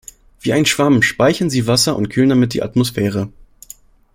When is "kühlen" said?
2.09-2.29